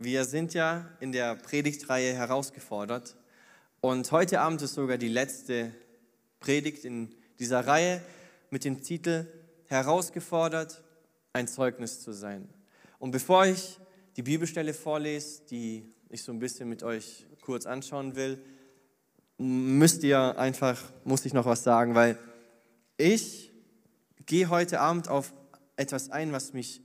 [0.00, 3.16] Wir sind ja in der Predigtreihe herausgefordert
[3.80, 5.74] und heute Abend ist sogar die letzte
[6.38, 8.00] Predigt in dieser Reihe
[8.50, 9.26] mit dem Titel
[9.66, 10.84] Herausgefordert,
[11.32, 12.48] ein Zeugnis zu sein.
[13.00, 13.80] Und bevor ich
[14.16, 18.40] die Bibelstelle vorlese, die ich so ein bisschen mit euch kurz anschauen will,
[19.36, 22.16] müsst ihr einfach, muss ich noch was sagen, weil
[22.98, 23.50] ich
[24.26, 25.34] gehe heute Abend auf
[25.74, 26.82] etwas ein, was mich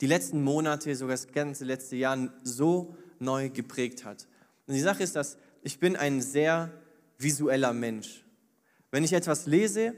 [0.00, 4.26] die letzten Monate, sogar das ganze letzte Jahr so neu geprägt hat.
[4.66, 6.70] Und die Sache ist, dass ich bin ein sehr
[7.18, 8.24] visueller Mensch.
[8.90, 9.94] Wenn ich etwas lese,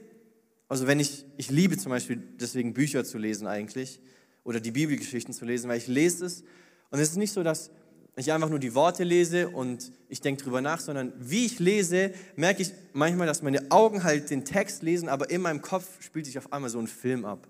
[0.69, 4.01] also wenn ich, ich liebe zum Beispiel deswegen Bücher zu lesen eigentlich
[4.45, 6.43] oder die Bibelgeschichten zu lesen, weil ich lese es
[6.91, 7.71] und es ist nicht so, dass
[8.17, 12.13] ich einfach nur die Worte lese und ich denke drüber nach, sondern wie ich lese,
[12.35, 16.27] merke ich manchmal, dass meine Augen halt den Text lesen, aber in meinem Kopf spielt
[16.27, 17.47] sich auf einmal so ein Film ab.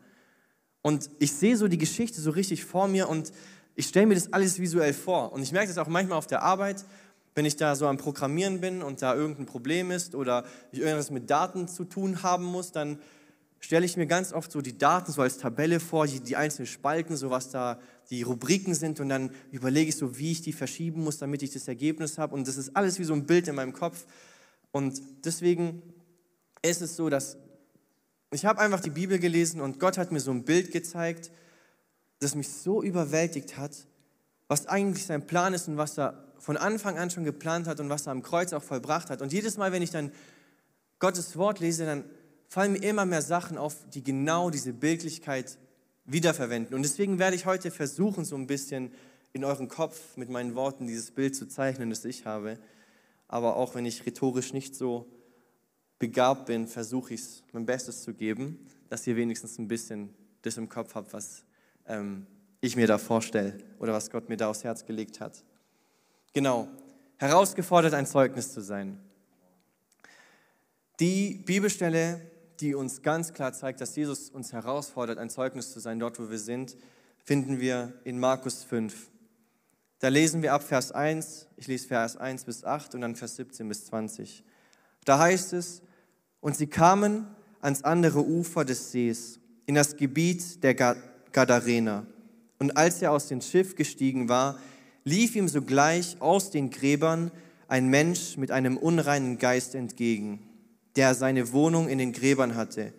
[0.82, 3.32] Und ich sehe so die Geschichte so richtig vor mir und
[3.74, 5.32] ich stelle mir das alles visuell vor.
[5.32, 6.84] Und ich merke das auch manchmal auf der Arbeit,
[7.34, 11.12] wenn ich da so am Programmieren bin und da irgendein Problem ist oder ich irgendwas
[11.12, 12.98] mit Daten zu tun haben muss, dann
[13.60, 17.16] stelle ich mir ganz oft so die Daten so als Tabelle vor, die, einzelnen Spalten,
[17.16, 17.79] so was da
[18.10, 21.52] die Rubriken sind und dann überlege ich so, wie ich die verschieben muss, damit ich
[21.52, 22.35] das Ergebnis habe.
[22.35, 24.07] Und das ist alles wie so ein Bild in meinem Kopf.
[24.73, 25.82] Und deswegen
[26.63, 27.37] ist es so, dass
[28.30, 31.30] ich habe einfach die Bibel gelesen und Gott hat mir so ein Bild gezeigt,
[32.21, 33.87] das mich so überwältigt hat,
[34.48, 37.88] was eigentlich sein Plan ist und was er von Anfang an schon geplant hat und
[37.88, 39.23] was er am Kreuz auch vollbracht hat.
[39.23, 40.12] Und jedes Mal, wenn ich dann
[40.98, 42.04] Gottes Wort lese, dann
[42.48, 45.59] fallen mir immer mehr Sachen auf, die genau diese Bildlichkeit
[46.04, 46.74] wiederverwenden.
[46.74, 48.92] Und deswegen werde ich heute versuchen, so ein bisschen
[49.32, 52.59] in euren Kopf mit meinen Worten dieses Bild zu zeichnen, das ich habe.
[53.29, 55.07] Aber auch wenn ich rhetorisch nicht so
[55.99, 60.57] begabt bin, versuche ich es mein Bestes zu geben, dass ihr wenigstens ein bisschen das
[60.57, 61.45] im Kopf habt, was
[61.87, 62.27] ähm,
[62.60, 65.44] ich mir da vorstelle oder was Gott mir da aufs Herz gelegt hat.
[66.32, 66.69] Genau,
[67.16, 69.00] herausgefordert, ein Zeugnis zu sein.
[71.00, 72.21] Die Bibelstelle,
[72.60, 76.30] die uns ganz klar zeigt, dass Jesus uns herausfordert, ein Zeugnis zu sein, dort wo
[76.30, 76.76] wir sind,
[77.25, 79.10] finden wir in Markus 5.
[80.00, 83.36] Da lesen wir ab Vers 1, ich lese Vers 1 bis 8 und dann Vers
[83.36, 84.44] 17 bis 20.
[85.04, 85.82] Da heißt es,
[86.41, 87.26] und sie kamen
[87.60, 92.06] ans andere Ufer des Sees, in das Gebiet der Gadarener.
[92.59, 94.59] Und als er aus dem Schiff gestiegen war,
[95.04, 97.31] lief ihm sogleich aus den Gräbern
[97.69, 100.41] ein Mensch mit einem unreinen Geist entgegen,
[100.97, 102.93] der seine Wohnung in den Gräbern hatte.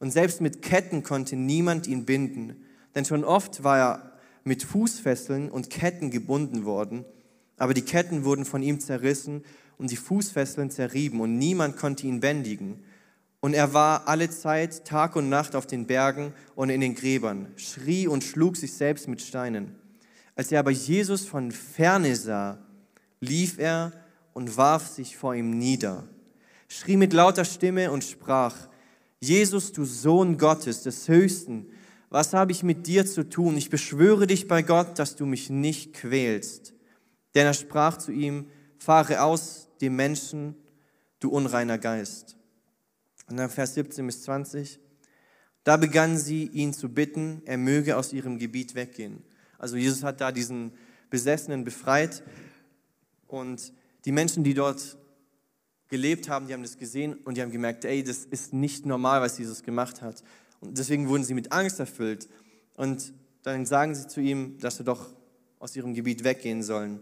[0.00, 4.12] Und selbst mit Ketten konnte niemand ihn binden, denn schon oft war er
[4.44, 7.04] mit Fußfesseln und Ketten gebunden worden,
[7.56, 9.42] aber die Ketten wurden von ihm zerrissen
[9.78, 12.82] und die Fußfesseln zerrieben und niemand konnte ihn bändigen.
[13.40, 17.46] Und er war alle Zeit Tag und Nacht auf den Bergen und in den Gräbern,
[17.56, 19.76] schrie und schlug sich selbst mit Steinen.
[20.34, 22.58] Als er aber Jesus von ferne sah,
[23.20, 23.92] lief er
[24.34, 26.08] und warf sich vor ihm nieder,
[26.68, 28.54] schrie mit lauter Stimme und sprach,
[29.20, 31.66] Jesus, du Sohn Gottes, des Höchsten,
[32.10, 33.56] was habe ich mit dir zu tun?
[33.56, 36.72] Ich beschwöre dich bei Gott, dass du mich nicht quälst.
[37.34, 38.46] Denn er sprach zu ihm,
[38.78, 40.54] fahre aus dem Menschen,
[41.20, 42.36] du unreiner Geist.
[43.28, 44.80] Und dann Vers 17 bis 20.
[45.64, 49.22] Da begann sie ihn zu bitten, er möge aus ihrem Gebiet weggehen.
[49.58, 50.72] Also Jesus hat da diesen
[51.10, 52.22] Besessenen befreit
[53.26, 53.72] und
[54.04, 54.96] die Menschen, die dort
[55.88, 59.20] gelebt haben, die haben das gesehen und die haben gemerkt, ey, das ist nicht normal,
[59.20, 60.22] was Jesus gemacht hat.
[60.60, 62.28] Und deswegen wurden sie mit Angst erfüllt.
[62.74, 63.12] Und
[63.42, 65.14] dann sagen sie zu ihm, dass sie doch
[65.58, 67.00] aus ihrem Gebiet weggehen sollen.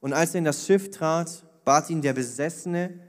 [0.00, 3.00] Und als er in das Schiff trat, bat ihn der Besessene,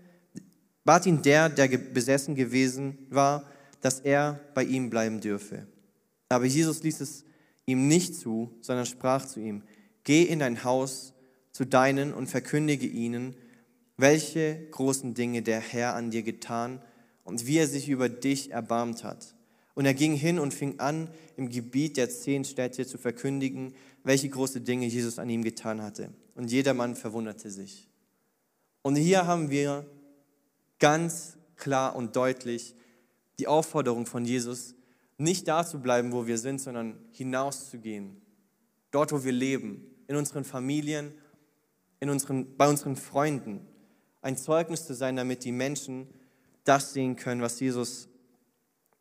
[0.83, 3.45] bat ihn der, der besessen gewesen war,
[3.81, 5.67] dass er bei ihm bleiben dürfe.
[6.27, 7.23] Aber Jesus ließ es
[7.67, 9.61] ihm nicht zu, sondern sprach zu ihm,
[10.03, 11.13] geh in dein Haus
[11.51, 13.35] zu deinen und verkündige ihnen,
[13.95, 16.81] welche großen Dinge der Herr an dir getan
[17.23, 19.35] und wie er sich über dich erbarmt hat.
[19.75, 24.29] Und er ging hin und fing an, im Gebiet der zehn Städte zu verkündigen, welche
[24.29, 26.09] große Dinge Jesus an ihm getan hatte.
[26.33, 27.86] Und jedermann verwunderte sich.
[28.87, 29.85] Und hier haben wir
[30.79, 32.73] ganz klar und deutlich
[33.37, 34.75] die Aufforderung von Jesus,
[35.17, 38.21] nicht da zu bleiben, wo wir sind, sondern hinauszugehen.
[38.91, 41.13] Dort, wo wir leben, in unseren Familien,
[41.99, 43.67] in unseren, bei unseren Freunden.
[44.21, 46.07] Ein Zeugnis zu sein, damit die Menschen
[46.63, 48.07] das sehen können, was Jesus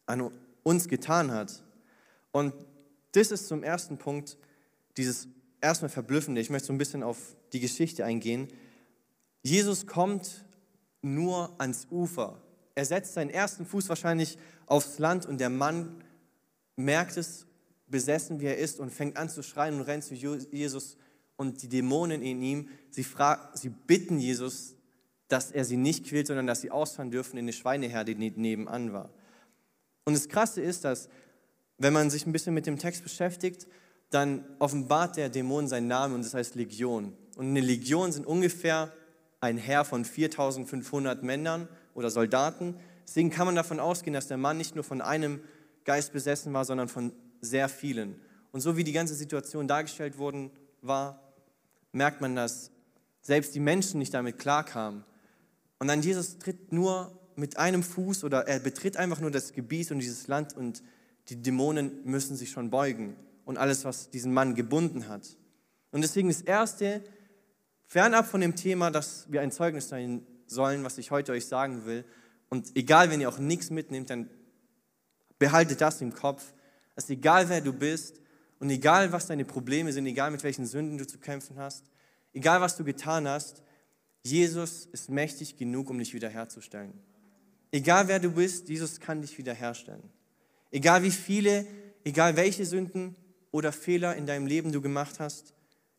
[0.07, 0.33] an
[0.65, 1.63] uns getan hat.
[2.33, 2.53] Und
[3.13, 4.37] das ist zum ersten Punkt
[4.97, 5.29] dieses
[5.61, 6.41] erstmal Verblüffende.
[6.41, 8.49] Ich möchte so ein bisschen auf die Geschichte eingehen.
[9.43, 10.45] Jesus kommt
[11.03, 12.43] nur ans Ufer.
[12.75, 16.03] Er setzt seinen ersten Fuß wahrscheinlich aufs Land und der Mann
[16.77, 17.47] merkt es,
[17.87, 20.97] besessen wie er ist, und fängt an zu schreien und rennt zu Jesus
[21.37, 23.07] und die Dämonen in ihm, sie,
[23.55, 24.75] sie bitten Jesus,
[25.29, 28.93] dass er sie nicht quält, sondern dass sie ausfahren dürfen in eine Schweineherde, die nebenan
[28.93, 29.11] war.
[30.05, 31.09] Und das Krasse ist, dass,
[31.79, 33.67] wenn man sich ein bisschen mit dem Text beschäftigt,
[34.11, 37.13] dann offenbart der Dämon seinen Namen und das heißt Legion.
[37.37, 38.93] Und eine Legion sind ungefähr
[39.41, 42.77] ein Heer von 4500 Männern oder Soldaten.
[43.07, 45.41] Deswegen kann man davon ausgehen, dass der Mann nicht nur von einem
[45.85, 48.21] Geist besessen war, sondern von sehr vielen.
[48.53, 50.51] Und so wie die ganze Situation dargestellt worden
[50.83, 51.23] war,
[51.93, 52.71] merkt man, dass
[53.21, 55.05] selbst die Menschen nicht damit klarkamen.
[55.79, 59.91] Und dann Jesus tritt nur mit einem Fuß oder er betritt einfach nur das Gebiet
[59.91, 60.83] und dieses Land und
[61.29, 65.37] die Dämonen müssen sich schon beugen und alles, was diesen Mann gebunden hat.
[65.91, 67.03] Und deswegen das Erste,
[67.87, 71.85] fernab von dem Thema, dass wir ein Zeugnis sein sollen, was ich heute euch sagen
[71.87, 72.05] will,
[72.49, 74.31] und egal, wenn ihr auch nichts mitnehmt, dann
[75.39, 76.55] behaltet das im Kopf,
[76.95, 78.21] dass egal wer du bist
[78.59, 81.85] und egal was deine Probleme sind, egal mit welchen Sünden du zu kämpfen hast,
[82.33, 83.63] egal was du getan hast,
[84.23, 86.95] Jesus ist mächtig genug, um dich wiederherzustellen.
[87.71, 90.03] Egal wer du bist, Jesus kann dich wiederherstellen.
[90.71, 91.67] Egal wie viele,
[92.05, 93.17] egal welche Sünden
[93.51, 95.55] oder Fehler in deinem Leben du gemacht hast,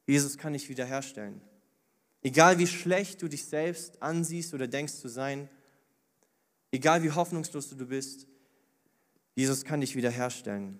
[0.06, 1.42] Jesus kann dich wiederherstellen.
[2.22, 5.50] Egal wie schlecht du dich selbst ansiehst oder denkst zu sein,
[6.72, 8.28] egal wie hoffnungslos du bist,
[9.36, 10.80] Jesus kann dich wiederherstellen.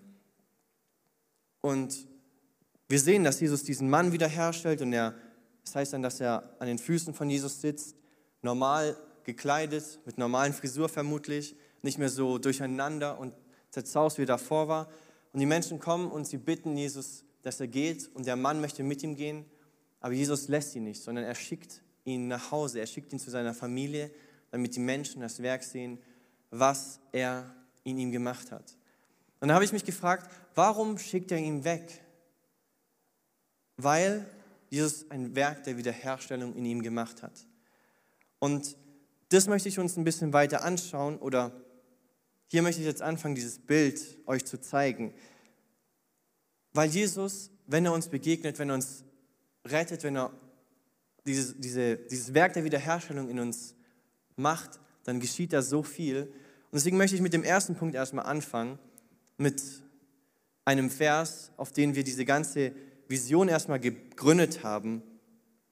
[1.60, 2.06] Und
[2.88, 5.14] wir sehen, dass Jesus diesen Mann wiederherstellt und er,
[5.64, 7.96] das heißt dann, dass er an den Füßen von Jesus sitzt,
[8.42, 13.34] normal gekleidet, mit normalen Frisur vermutlich, nicht mehr so durcheinander und
[13.70, 14.88] zerzaust, wie er davor war.
[15.32, 18.82] Und die Menschen kommen und sie bitten Jesus, dass er geht und der Mann möchte
[18.82, 19.44] mit ihm gehen,
[20.00, 23.30] aber Jesus lässt ihn nicht, sondern er schickt ihn nach Hause, er schickt ihn zu
[23.30, 24.10] seiner Familie,
[24.50, 25.98] damit die Menschen das Werk sehen,
[26.50, 27.54] was er
[27.84, 28.76] in ihm gemacht hat.
[29.40, 32.02] Und dann habe ich mich gefragt, warum schickt er ihn weg?
[33.76, 34.26] Weil
[34.70, 37.46] Jesus ein Werk der Wiederherstellung in ihm gemacht hat.
[38.38, 38.76] Und
[39.30, 41.52] das möchte ich uns ein bisschen weiter anschauen oder
[42.46, 45.12] hier möchte ich jetzt anfangen, dieses Bild euch zu zeigen.
[46.72, 49.04] Weil Jesus, wenn er uns begegnet, wenn er uns
[49.70, 50.32] rettet, wenn er
[51.26, 53.74] dieses, diese, dieses Werk der Wiederherstellung in uns
[54.36, 56.22] macht, dann geschieht da so viel.
[56.22, 58.78] Und deswegen möchte ich mit dem ersten Punkt erstmal anfangen,
[59.36, 59.62] mit
[60.64, 62.72] einem Vers, auf den wir diese ganze
[63.08, 65.02] Vision erstmal gegründet haben,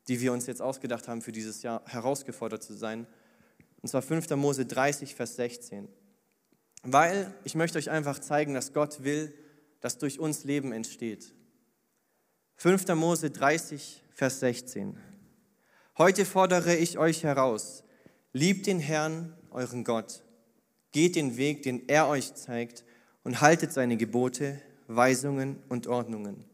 [0.08, 3.06] die wir uns jetzt ausgedacht haben, für dieses Jahr herausgefordert zu sein.
[3.82, 4.30] Und zwar 5.
[4.36, 5.88] Mose 30, Vers 16.
[6.82, 9.34] Weil ich möchte euch einfach zeigen, dass Gott will,
[9.80, 11.34] dass durch uns Leben entsteht.
[12.58, 12.88] 5.
[12.94, 14.96] Mose 30, Vers 16.
[15.98, 17.84] Heute fordere ich euch heraus,
[18.32, 20.22] liebt den Herrn, euren Gott,
[20.90, 22.82] geht den Weg, den er euch zeigt,
[23.24, 26.46] und haltet seine Gebote, Weisungen und Ordnungen.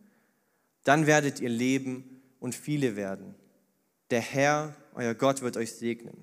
[0.83, 3.37] Dann werdet ihr leben und viele werden.
[4.11, 6.17] Der Herr, euer Gott, wird euch segnen.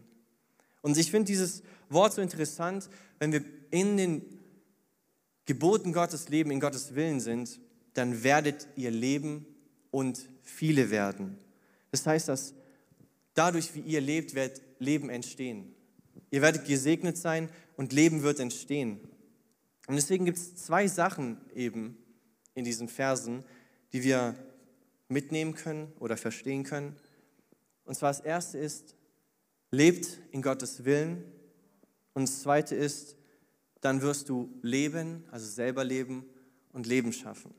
[0.81, 4.39] Und ich finde dieses Wort so interessant, wenn wir in den
[5.45, 7.61] Geboten Gottes leben, in Gottes Willen sind,
[7.93, 9.45] dann werdet ihr leben
[9.91, 11.37] und viele werden.
[11.91, 12.53] Das heißt, dass
[13.33, 15.73] dadurch, wie ihr lebt, wird Leben entstehen.
[16.31, 18.99] Ihr werdet gesegnet sein und Leben wird entstehen.
[19.87, 21.97] Und deswegen gibt es zwei Sachen eben
[22.53, 23.43] in diesen Versen,
[23.93, 24.35] die wir
[25.07, 26.95] mitnehmen können oder verstehen können.
[27.85, 28.95] Und zwar das erste ist,
[29.71, 31.23] lebt in Gottes Willen.
[32.13, 33.15] Und das zweite ist,
[33.81, 36.25] dann wirst du leben, also selber leben
[36.71, 37.53] und Leben schaffen.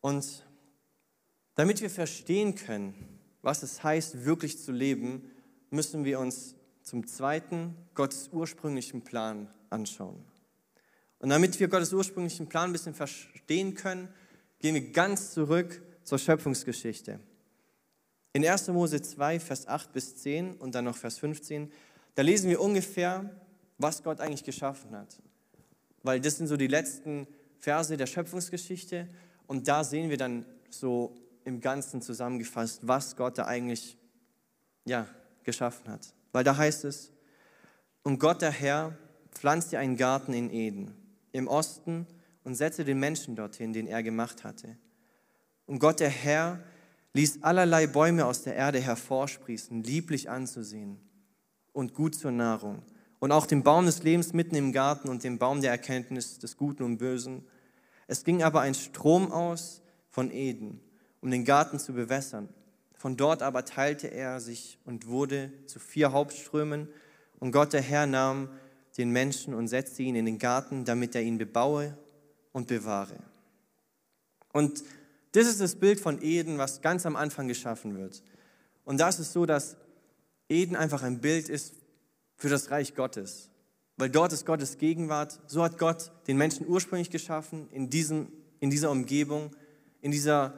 [0.00, 0.45] Und
[1.56, 2.94] damit wir verstehen können,
[3.42, 5.30] was es heißt, wirklich zu leben,
[5.70, 10.24] müssen wir uns zum zweiten Gottes ursprünglichen Plan anschauen.
[11.18, 14.08] Und damit wir Gottes ursprünglichen Plan ein bisschen verstehen können,
[14.60, 17.18] gehen wir ganz zurück zur Schöpfungsgeschichte.
[18.32, 18.68] In 1.
[18.68, 21.72] Mose 2, Vers 8 bis 10 und dann noch Vers 15,
[22.14, 23.30] da lesen wir ungefähr,
[23.78, 25.20] was Gott eigentlich geschaffen hat.
[26.02, 27.26] Weil das sind so die letzten
[27.58, 29.08] Verse der Schöpfungsgeschichte
[29.46, 31.16] und da sehen wir dann so
[31.46, 33.96] im Ganzen zusammengefasst, was Gott da eigentlich
[34.84, 35.06] ja,
[35.44, 36.12] geschaffen hat.
[36.32, 37.12] Weil da heißt es,
[38.02, 38.96] und Gott der Herr
[39.30, 40.94] pflanzte einen Garten in Eden
[41.32, 42.06] im Osten
[42.44, 44.76] und setzte den Menschen dorthin, den er gemacht hatte.
[45.66, 46.62] Und Gott der Herr
[47.12, 50.98] ließ allerlei Bäume aus der Erde hervorsprießen, lieblich anzusehen
[51.72, 52.82] und gut zur Nahrung.
[53.18, 56.56] Und auch den Baum des Lebens mitten im Garten und den Baum der Erkenntnis des
[56.56, 57.46] Guten und Bösen.
[58.06, 60.80] Es ging aber ein Strom aus von Eden,
[61.20, 62.48] um den Garten zu bewässern.
[62.94, 66.88] Von dort aber teilte er sich und wurde zu vier Hauptströmen.
[67.38, 68.48] Und Gott der Herr nahm
[68.96, 71.96] den Menschen und setzte ihn in den Garten, damit er ihn bebaue
[72.52, 73.18] und bewahre.
[74.52, 74.82] Und
[75.32, 78.22] das ist das Bild von Eden, was ganz am Anfang geschaffen wird.
[78.84, 79.76] Und das ist so, dass
[80.48, 81.74] Eden einfach ein Bild ist
[82.36, 83.50] für das Reich Gottes.
[83.98, 85.40] Weil dort ist Gottes Gegenwart.
[85.46, 89.54] So hat Gott den Menschen ursprünglich geschaffen, in, diesem, in dieser Umgebung,
[90.00, 90.54] in dieser,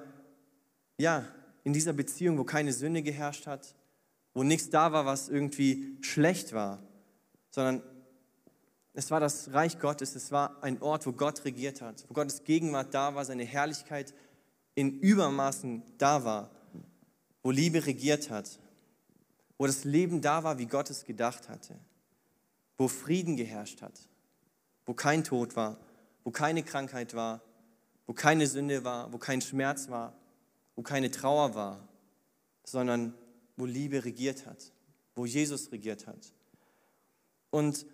[0.99, 1.25] ja,
[1.65, 3.75] in dieser Beziehung, wo keine Sünde geherrscht hat,
[4.35, 6.83] wo nichts da war, was irgendwie schlecht war,
[7.51, 7.83] sondern
[8.95, 12.45] es war das Reich Gottes, es war ein Ort, wo Gott regiert hat, wo Gottes
[12.45, 14.13] Gegenwart da war, seine Herrlichkeit
[14.75, 16.51] in Übermaßen da war,
[17.43, 18.59] wo Liebe regiert hat,
[19.57, 21.75] wo das Leben da war, wie Gott es gedacht hatte,
[22.77, 24.01] wo Frieden geherrscht hat,
[24.85, 25.79] wo kein Tod war,
[26.25, 27.41] wo keine Krankheit war,
[28.07, 30.18] wo keine Sünde war, wo kein Schmerz war,
[30.79, 31.89] wo keine Trauer war,
[32.63, 33.13] sondern
[33.57, 34.71] wo Liebe regiert hat,
[35.17, 36.33] wo Jesus regiert hat.
[37.51, 37.85] Und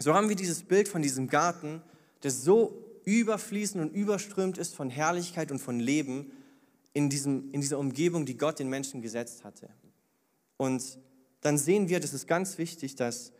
[0.00, 1.82] so haben wir dieses Bild von diesem Garten,
[2.24, 6.32] der so überfließend und überströmt ist von Herrlichkeit und von Leben
[6.94, 9.68] in, diesem, in dieser Umgebung, die Gott den Menschen gesetzt hatte.
[10.56, 10.98] Und
[11.42, 13.32] dann sehen wir, das ist ganz wichtig, dass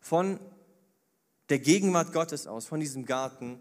[0.00, 0.38] von
[1.48, 3.58] der Gegenwart Gottes aus, von diesem Garten,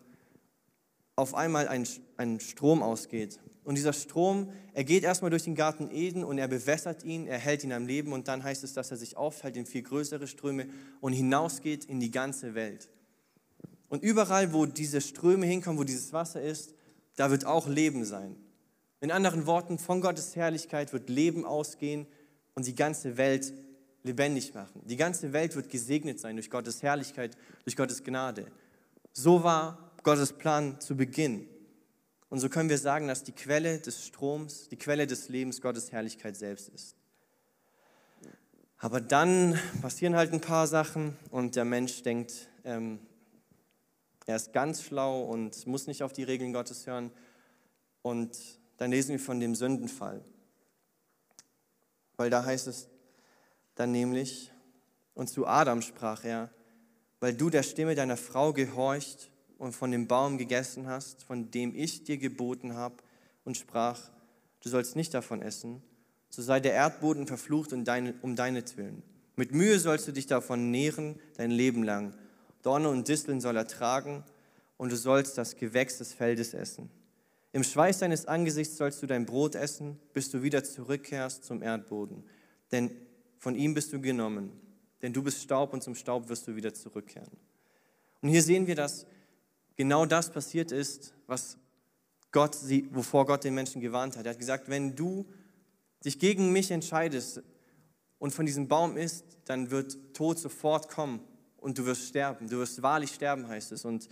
[1.16, 1.88] auf einmal ein,
[2.18, 3.40] ein Strom ausgeht.
[3.66, 7.40] Und dieser Strom, er geht erstmal durch den Garten Eden und er bewässert ihn, er
[7.40, 10.28] hält ihn am Leben und dann heißt es, dass er sich auffällt in viel größere
[10.28, 10.68] Ströme
[11.02, 12.90] und hinausgeht in die ganze Welt.
[13.90, 16.76] Und überall, wo diese Ströme hinkommen, wo dieses Wasser ist,
[17.16, 18.36] da wird auch Leben sein.
[19.02, 22.06] In anderen Worten, von Gottes Herrlichkeit wird Leben ausgehen
[22.54, 23.52] und die ganze Welt
[24.04, 24.82] lebendig machen.
[24.86, 28.46] Die ganze Welt wird gesegnet sein durch Gottes Herrlichkeit, durch Gottes Gnade.
[29.12, 31.48] So war Gottes Plan zu Beginn.
[32.30, 35.92] Und so können wir sagen, dass die Quelle des Stroms, die Quelle des Lebens Gottes
[35.92, 36.96] Herrlichkeit selbst ist.
[38.78, 43.00] Aber dann passieren halt ein paar Sachen und der Mensch denkt, ähm,
[44.26, 47.12] er ist ganz schlau und muss nicht auf die Regeln Gottes hören.
[48.02, 48.38] Und
[48.78, 50.24] dann lesen wir von dem Sündenfall.
[52.18, 52.90] Weil da heißt es
[53.76, 54.52] dann nämlich,
[55.14, 56.50] und zu Adam sprach er,
[57.20, 61.76] weil du der Stimme deiner Frau gehorcht und von dem Baum gegessen hast, von dem
[61.76, 62.96] ich dir geboten habe,
[63.44, 64.10] und sprach,
[64.62, 65.82] du sollst nicht davon essen,
[66.30, 69.04] so sei der Erdboden verflucht um, deine, um deinetwillen.
[69.36, 72.14] Mit Mühe sollst du dich davon nähren, dein Leben lang.
[72.62, 74.24] Dorne und Disteln soll er tragen,
[74.78, 76.90] und du sollst das Gewächs des Feldes essen.
[77.54, 82.26] Im Schweiß deines Angesichts sollst du dein Brot essen, bis du wieder zurückkehrst zum Erdboden.
[82.72, 82.92] Denn
[83.38, 84.52] von ihm bist du genommen.
[85.02, 87.38] Denn du bist Staub und zum Staub wirst du wieder zurückkehren.
[88.22, 89.06] Und hier sehen wir, dass
[89.76, 91.58] genau das passiert ist, was
[92.32, 92.58] Gott,
[92.92, 94.26] wovor Gott den Menschen gewarnt hat.
[94.26, 95.26] Er hat gesagt, wenn du
[96.04, 97.42] dich gegen mich entscheidest
[98.20, 101.22] und von diesem Baum isst, dann wird Tod sofort kommen
[101.58, 102.48] und du wirst sterben.
[102.48, 103.86] Du wirst wahrlich sterben, heißt es.
[103.86, 104.08] Und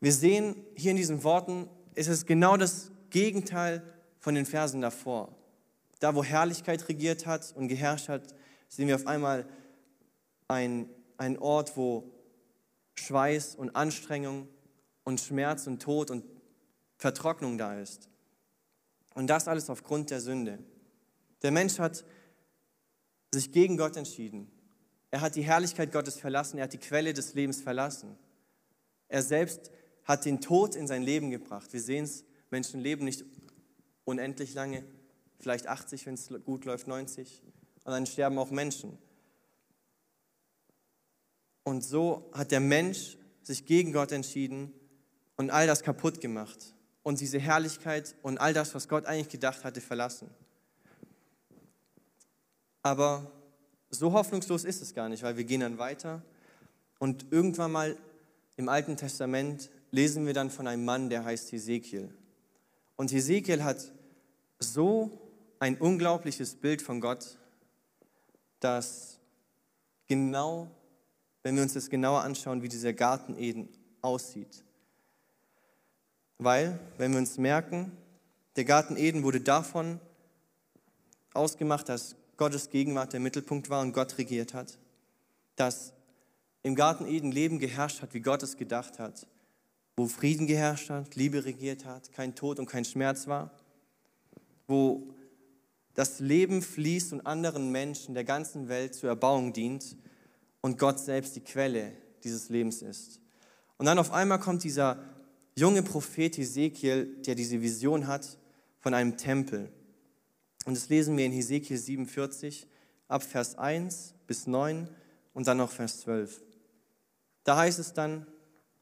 [0.00, 3.82] wir sehen hier in diesen Worten, ist es genau das Gegenteil
[4.18, 5.34] von den Versen davor.
[6.00, 8.34] Da, wo Herrlichkeit regiert hat und geherrscht hat,
[8.68, 9.46] sehen wir auf einmal
[10.48, 10.88] einen
[11.38, 12.10] Ort, wo
[12.94, 14.48] Schweiß und Anstrengung
[15.10, 16.24] und Schmerz und Tod und
[16.96, 18.08] Vertrocknung da ist.
[19.14, 20.60] Und das alles aufgrund der Sünde.
[21.42, 22.04] Der Mensch hat
[23.32, 24.48] sich gegen Gott entschieden.
[25.10, 28.16] Er hat die Herrlichkeit Gottes verlassen, er hat die Quelle des Lebens verlassen.
[29.08, 29.72] Er selbst
[30.04, 31.72] hat den Tod in sein Leben gebracht.
[31.72, 33.24] Wir sehen es, Menschen leben nicht
[34.04, 34.84] unendlich lange,
[35.40, 37.42] vielleicht 80, wenn es gut läuft, 90.
[37.84, 38.96] Und dann sterben auch Menschen.
[41.64, 44.72] Und so hat der Mensch sich gegen Gott entschieden
[45.40, 49.64] und all das kaputt gemacht und diese Herrlichkeit und all das, was Gott eigentlich gedacht
[49.64, 50.28] hatte, verlassen.
[52.82, 53.32] Aber
[53.88, 56.20] so hoffnungslos ist es gar nicht, weil wir gehen dann weiter
[56.98, 57.96] und irgendwann mal
[58.56, 62.12] im Alten Testament lesen wir dann von einem Mann, der heißt Hesekiel.
[62.96, 63.92] Und Hesekiel hat
[64.58, 65.10] so
[65.58, 67.38] ein unglaubliches Bild von Gott,
[68.60, 69.18] dass
[70.06, 70.70] genau,
[71.42, 73.70] wenn wir uns das genauer anschauen, wie dieser Garten Eden
[74.02, 74.64] aussieht,
[76.40, 77.92] weil, wenn wir uns merken,
[78.56, 80.00] der Garten Eden wurde davon
[81.34, 84.78] ausgemacht, dass Gottes Gegenwart der Mittelpunkt war und Gott regiert hat.
[85.56, 85.92] Dass
[86.62, 89.26] im Garten Eden Leben geherrscht hat, wie Gott es gedacht hat.
[89.96, 93.50] Wo Frieden geherrscht hat, Liebe regiert hat, kein Tod und kein Schmerz war.
[94.66, 95.14] Wo
[95.94, 99.96] das Leben fließt und anderen Menschen der ganzen Welt zur Erbauung dient
[100.62, 101.92] und Gott selbst die Quelle
[102.24, 103.20] dieses Lebens ist.
[103.76, 104.98] Und dann auf einmal kommt dieser
[105.60, 108.38] junge Prophet Hesekiel, der diese Vision hat
[108.78, 109.70] von einem Tempel.
[110.64, 112.66] Und das lesen wir in Hesekiel 47
[113.08, 114.88] ab Vers 1 bis 9
[115.34, 116.42] und dann noch Vers 12.
[117.44, 118.26] Da heißt es dann,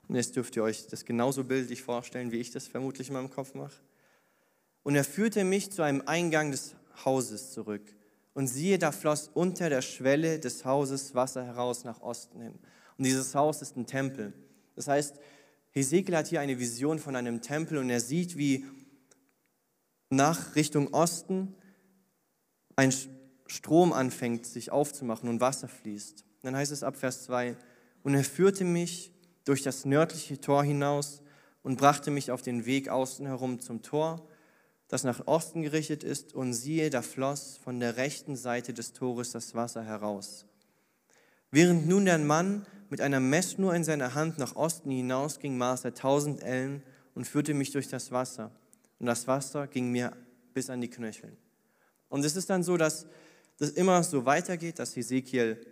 [0.06, 3.30] und jetzt dürft ihr euch das genauso bildlich vorstellen, wie ich das vermutlich in meinem
[3.30, 3.80] Kopf mache.
[4.82, 7.82] Und er führte mich zu einem Eingang des Hauses zurück.
[8.34, 12.54] Und siehe, da floss unter der Schwelle des Hauses Wasser heraus nach Osten hin.
[12.96, 14.32] Und dieses Haus ist ein Tempel.
[14.76, 15.16] Das heißt,
[15.72, 18.64] Hesekiel hat hier eine Vision von einem Tempel und er sieht, wie
[20.10, 21.54] nach Richtung Osten
[22.76, 22.92] ein
[23.46, 26.24] Strom anfängt, sich aufzumachen und Wasser fließt.
[26.42, 27.56] Dann heißt es ab Vers 2,
[28.04, 29.12] und er führte mich
[29.44, 31.22] durch das nördliche Tor hinaus
[31.62, 34.26] und brachte mich auf den Weg außen herum zum Tor,
[34.86, 39.32] das nach Osten gerichtet ist, und siehe, da floss von der rechten Seite des Tores
[39.32, 40.46] das Wasser heraus.
[41.50, 45.94] Während nun der Mann mit einer Messschnur in seiner Hand nach Osten hinausging, maß er
[45.94, 46.82] tausend Ellen
[47.14, 48.50] und führte mich durch das Wasser.
[48.98, 50.12] Und das Wasser ging mir
[50.54, 51.36] bis an die Knöchel.
[52.08, 53.06] Und es ist dann so, dass
[53.58, 55.64] das immer so weitergeht, dass Ezekiel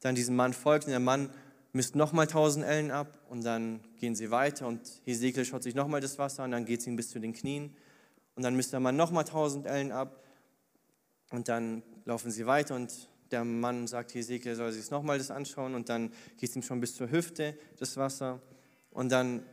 [0.00, 1.30] dann diesem Mann folgt und der Mann
[1.72, 6.00] misst nochmal tausend Ellen ab und dann gehen sie weiter und Ezekiel schaut sich nochmal
[6.00, 7.74] das Wasser an, dann geht es ihm bis zu den Knien
[8.34, 10.22] und dann misst der Mann nochmal tausend Ellen ab
[11.30, 15.74] und dann laufen sie weiter und der Mann sagt Ezekiel soll sich nochmal das anschauen
[15.74, 18.40] und dann es ihm schon bis zur Hüfte das Wasser
[18.90, 19.44] und dann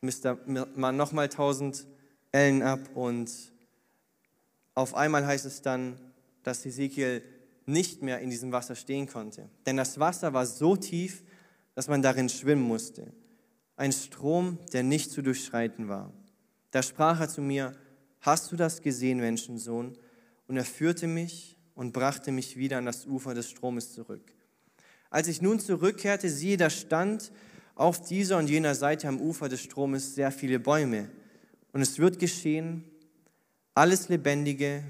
[0.00, 1.86] misst der Mann nochmal tausend
[2.32, 3.30] Ellen ab und
[4.74, 5.98] auf einmal heißt es dann,
[6.42, 7.22] dass Ezekiel
[7.66, 9.48] nicht mehr in diesem Wasser stehen konnte.
[9.66, 11.22] Denn das Wasser war so tief,
[11.74, 13.12] dass man darin schwimmen musste.
[13.76, 16.12] Ein Strom, der nicht zu durchschreiten war.
[16.70, 17.76] Da sprach er zu mir,
[18.20, 19.96] hast du das gesehen, Menschensohn?
[20.48, 24.32] Und er führte mich und brachte mich wieder an das Ufer des Stromes zurück.
[25.10, 27.32] Als ich nun zurückkehrte, siehe, da stand
[27.74, 31.10] auf dieser und jener Seite am Ufer des Stromes sehr viele Bäume.
[31.72, 32.84] Und es wird geschehen,
[33.74, 34.84] alles Lebendige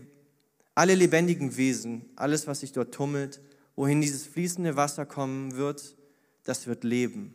[0.75, 3.41] alle lebendigen Wesen, alles, was sich dort tummelt,
[3.77, 5.97] wohin dieses fließende Wasser kommen wird,
[6.45, 7.35] das wird leben.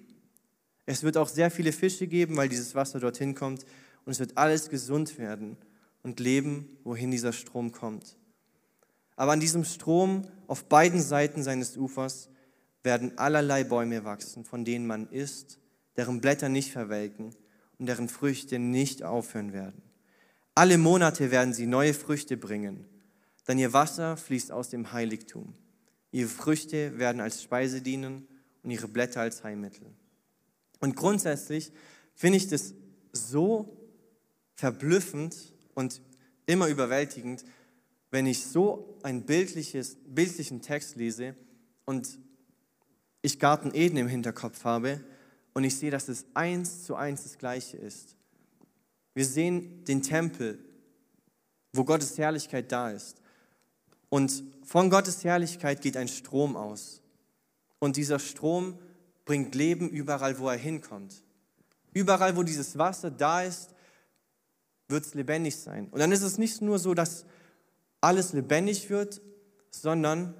[0.86, 3.66] Es wird auch sehr viele Fische geben, weil dieses Wasser dorthin kommt.
[4.06, 5.58] Und es wird alles gesund werden
[6.02, 8.18] und leben, wohin dieser Strom kommt.
[9.18, 12.30] Aber an diesem Strom auf beiden Seiten seines Ufers
[12.84, 15.60] werden allerlei Bäume wachsen, von denen man isst,
[15.98, 17.36] deren Blätter nicht verwelken
[17.78, 19.82] und deren Früchte nicht aufhören werden.
[20.56, 22.88] Alle Monate werden sie neue Früchte bringen
[23.48, 25.54] denn ihr Wasser fließt aus dem Heiligtum.
[26.12, 28.28] Ihre Früchte werden als Speise dienen
[28.64, 29.88] und ihre Blätter als Heilmittel.
[30.80, 31.72] Und grundsätzlich
[32.14, 32.74] finde ich das
[33.14, 33.78] so
[34.56, 36.02] verblüffend und
[36.46, 37.46] immer überwältigend,
[38.12, 41.36] wenn ich so einen bildlichen Text lese
[41.86, 42.20] und
[43.22, 45.04] ich Garten Eden im Hinterkopf habe
[45.54, 48.16] und ich sehe, dass es eins zu eins das Gleiche ist.
[49.14, 50.60] Wir sehen den Tempel,
[51.74, 53.22] wo Gottes Herrlichkeit da ist.
[54.10, 57.02] Und von Gottes Herrlichkeit geht ein Strom aus.
[57.80, 58.80] Und dieser Strom
[59.26, 61.24] bringt Leben überall, wo er hinkommt.
[61.94, 63.72] Überall, wo dieses Wasser da ist,
[64.88, 65.90] wird es lebendig sein.
[65.90, 67.26] Und dann ist es nicht nur so, dass
[68.08, 69.22] alles lebendig wird,
[69.70, 70.34] sondern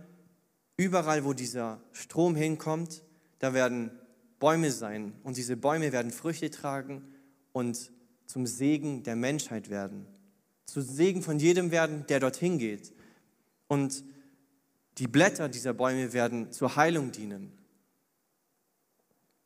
[0.78, 3.04] überall, wo dieser Strom hinkommt,
[3.40, 3.92] da werden
[4.40, 5.12] Bäume sein.
[5.24, 7.04] Und diese Bäume werden Früchte tragen
[7.52, 7.92] und
[8.26, 10.08] zum Segen der Menschheit werden.
[10.66, 12.94] Zum Segen von jedem werden, der dorthin geht.
[13.68, 14.06] Und
[14.98, 17.52] die Blätter dieser Bäume werden zur Heilung dienen.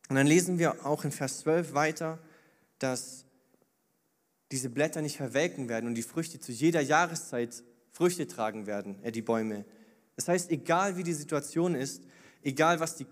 [0.08, 2.20] Und dann lesen wir auch in Vers 12 weiter,
[2.78, 3.24] dass
[4.52, 9.12] diese Blätter nicht verwelken werden und die Früchte zu jeder Jahreszeit Früchte tragen werden, äh,
[9.12, 9.64] die Bäume.
[10.16, 12.02] Das heißt, egal wie die Situation ist,
[12.42, 13.06] egal was die,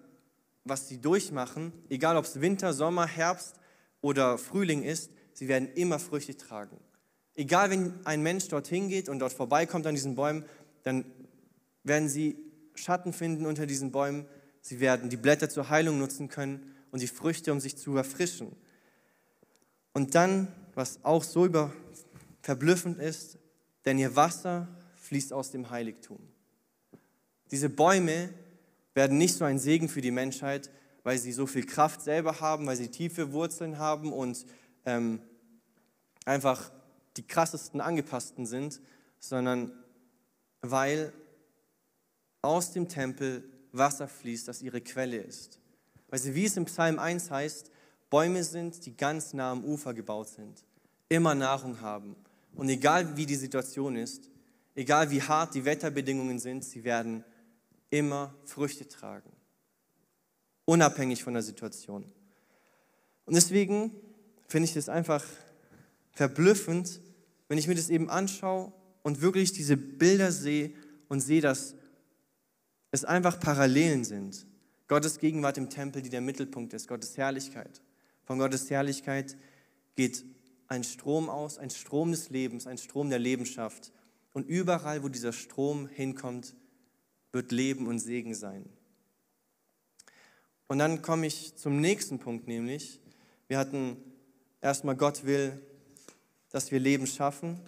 [0.64, 3.56] was sie durchmachen, egal ob es Winter, Sommer, Herbst
[4.00, 6.76] oder Frühling ist, sie werden immer Früchte tragen.
[7.34, 10.44] Egal, wenn ein Mensch dorthin geht und dort vorbeikommt an diesen Bäumen
[10.82, 11.04] dann
[11.84, 12.36] werden sie
[12.74, 14.26] Schatten finden unter diesen Bäumen.
[14.60, 18.54] Sie werden die Blätter zur Heilung nutzen können und die Früchte, um sich zu erfrischen.
[19.92, 21.72] Und dann, was auch so über
[22.42, 23.38] verblüffend ist,
[23.84, 26.18] denn ihr Wasser fließt aus dem Heiligtum.
[27.50, 28.30] Diese Bäume
[28.94, 30.70] werden nicht so ein Segen für die Menschheit,
[31.02, 34.44] weil sie so viel Kraft selber haben, weil sie tiefe Wurzeln haben und
[34.84, 35.20] ähm,
[36.24, 36.70] einfach
[37.16, 38.80] die krassesten angepassten sind,
[39.18, 39.72] sondern
[40.60, 41.12] weil
[42.42, 45.60] aus dem Tempel Wasser fließt, das ihre Quelle ist.
[46.08, 47.70] Weil sie, wie es im Psalm 1 heißt,
[48.08, 50.64] Bäume sind, die ganz nah am Ufer gebaut sind,
[51.08, 52.16] immer Nahrung haben.
[52.54, 54.28] Und egal wie die Situation ist,
[54.74, 57.24] egal wie hart die Wetterbedingungen sind, sie werden
[57.90, 59.30] immer Früchte tragen.
[60.64, 62.04] Unabhängig von der Situation.
[63.24, 63.92] Und deswegen
[64.46, 65.24] finde ich das einfach
[66.12, 67.00] verblüffend,
[67.48, 70.72] wenn ich mir das eben anschaue und wirklich diese Bilder sehe
[71.08, 71.74] und sehe, dass
[72.90, 74.46] es einfach Parallelen sind.
[74.88, 77.80] Gottes Gegenwart im Tempel, die der Mittelpunkt ist, Gottes Herrlichkeit.
[78.24, 79.36] Von Gottes Herrlichkeit
[79.94, 80.24] geht
[80.70, 83.92] ein Strom aus, ein Strom des Lebens, ein Strom der Lebenschaft.
[84.32, 86.54] Und überall, wo dieser Strom hinkommt,
[87.32, 88.68] wird Leben und Segen sein.
[90.68, 93.00] Und dann komme ich zum nächsten Punkt, nämlich,
[93.48, 93.96] wir hatten
[94.60, 95.60] erstmal Gott will,
[96.50, 97.58] dass wir Leben schaffen.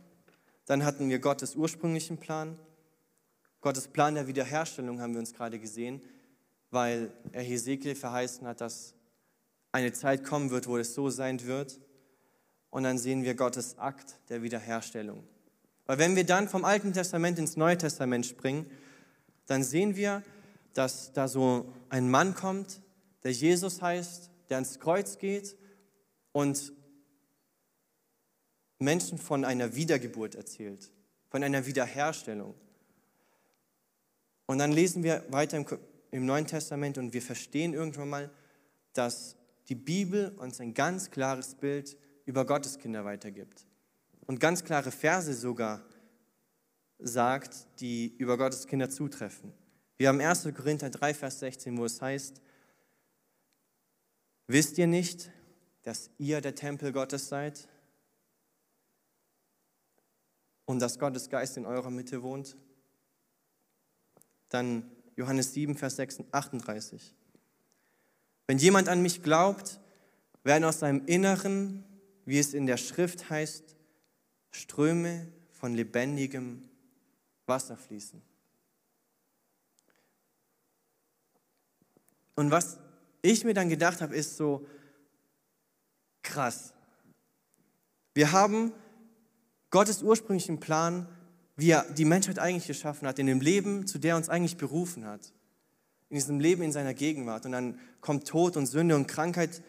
[0.66, 2.56] Dann hatten wir Gottes ursprünglichen Plan.
[3.60, 6.00] Gottes Plan der Wiederherstellung haben wir uns gerade gesehen,
[6.70, 8.94] weil er Hesekiel verheißen hat, dass
[9.72, 11.80] eine Zeit kommen wird, wo es so sein wird.
[12.72, 15.22] Und dann sehen wir Gottes Akt der Wiederherstellung.
[15.84, 18.64] Weil wenn wir dann vom Alten Testament ins Neue Testament springen,
[19.44, 20.22] dann sehen wir,
[20.72, 22.80] dass da so ein Mann kommt,
[23.24, 25.54] der Jesus heißt, der ans Kreuz geht
[26.32, 26.72] und
[28.78, 30.90] Menschen von einer Wiedergeburt erzählt,
[31.28, 32.54] von einer Wiederherstellung.
[34.46, 35.66] Und dann lesen wir weiter im,
[36.10, 38.30] im Neuen Testament und wir verstehen irgendwann mal,
[38.94, 39.36] dass
[39.68, 43.66] die Bibel uns ein ganz klares Bild über Gottes Kinder weitergibt.
[44.26, 45.82] Und ganz klare Verse sogar
[46.98, 49.52] sagt, die über Gottes Kinder zutreffen.
[49.96, 50.48] Wir haben 1.
[50.54, 52.40] Korinther 3, Vers 16, wo es heißt,
[54.46, 55.30] wisst ihr nicht,
[55.82, 57.68] dass ihr der Tempel Gottes seid
[60.64, 62.56] und dass Gottes Geist in eurer Mitte wohnt?
[64.48, 67.14] Dann Johannes 7, Vers 38.
[68.46, 69.80] Wenn jemand an mich glaubt,
[70.44, 71.84] werden aus seinem Inneren
[72.24, 73.76] wie es in der Schrift heißt,
[74.50, 76.62] Ströme von lebendigem
[77.46, 78.20] Wasser fließen.
[82.34, 82.78] Und was
[83.22, 84.66] ich mir dann gedacht habe, ist so
[86.22, 86.72] krass.
[88.14, 88.72] Wir haben
[89.70, 91.06] Gottes ursprünglichen Plan,
[91.56, 94.56] wie er die Menschheit eigentlich geschaffen hat, in dem Leben, zu der er uns eigentlich
[94.56, 95.32] berufen hat.
[96.08, 97.46] In diesem Leben in seiner Gegenwart.
[97.46, 99.62] Und dann kommt Tod und Sünde und Krankheit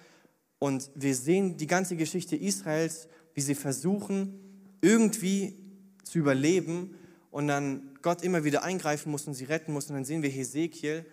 [0.63, 4.39] und wir sehen die ganze Geschichte Israels, wie sie versuchen,
[4.79, 5.57] irgendwie
[6.05, 6.95] zu überleben
[7.31, 9.89] und dann Gott immer wieder eingreifen muss und sie retten muss.
[9.89, 11.05] Und dann sehen wir Hesekiel,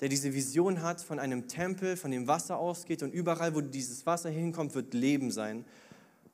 [0.00, 4.06] der diese Vision hat von einem Tempel, von dem Wasser ausgeht und überall, wo dieses
[4.06, 5.64] Wasser hinkommt, wird Leben sein.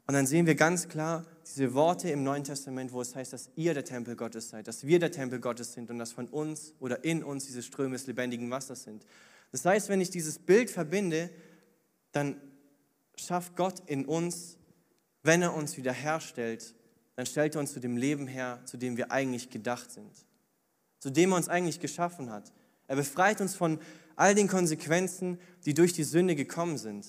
[0.07, 3.49] Und dann sehen wir ganz klar diese Worte im Neuen Testament, wo es heißt, dass
[3.57, 6.75] ihr der Tempel Gottes seid, dass wir der Tempel Gottes sind und dass von uns
[6.81, 9.07] oder in uns diese Ströme des lebendigen Wassers sind.
[9.53, 11.31] Das heißt, wenn ich dieses Bild verbinde,
[12.13, 12.37] dann
[13.19, 14.57] schafft Gott in uns,
[15.23, 16.75] wenn er uns wiederherstellt,
[17.17, 20.13] dann stellt er uns zu dem Leben her, zu dem wir eigentlich gedacht sind,
[21.01, 22.53] zu dem er uns eigentlich geschaffen hat.
[22.87, 23.81] Er befreit uns von
[24.17, 27.07] all den Konsequenzen, die durch die Sünde gekommen sind.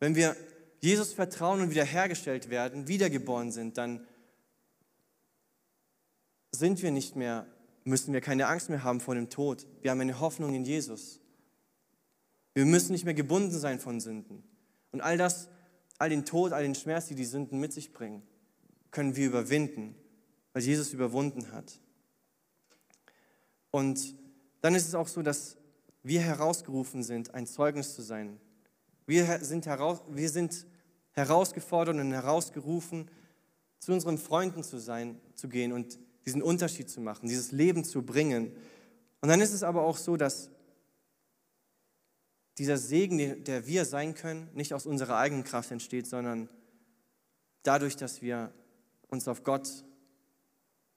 [0.00, 0.36] Wenn wir
[0.80, 4.06] Jesus vertrauen und wiederhergestellt werden, wiedergeboren sind, dann
[6.50, 7.46] sind wir nicht mehr,
[7.84, 9.66] müssen wir keine Angst mehr haben vor dem Tod.
[9.80, 11.20] Wir haben eine Hoffnung in Jesus.
[12.54, 14.44] Wir müssen nicht mehr gebunden sein von Sünden.
[14.92, 15.48] Und all das,
[15.98, 18.22] all den Tod, all den Schmerz, die die Sünden mit sich bringen,
[18.90, 19.94] können wir überwinden,
[20.52, 21.80] weil Jesus überwunden hat.
[23.70, 24.14] Und
[24.60, 25.56] dann ist es auch so, dass
[26.02, 28.38] wir herausgerufen sind, ein Zeugnis zu sein.
[29.06, 30.66] Wir sind, heraus, wir sind
[31.12, 33.10] herausgefordert und herausgerufen,
[33.78, 38.02] zu unseren Freunden zu sein, zu gehen und diesen Unterschied zu machen, dieses Leben zu
[38.02, 38.52] bringen.
[39.20, 40.50] Und dann ist es aber auch so, dass
[42.58, 46.48] dieser Segen, der wir sein können, nicht aus unserer eigenen Kraft entsteht, sondern
[47.62, 48.52] dadurch, dass wir
[49.08, 49.68] uns auf Gott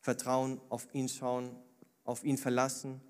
[0.02, 1.56] vertrauen, auf ihn schauen,
[2.04, 3.02] auf ihn verlassen.